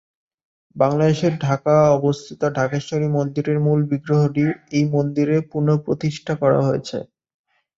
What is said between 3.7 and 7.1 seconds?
বিগ্রহটি এই মন্দিরে পুন:প্রতিষ্ঠা করা হয়েছে।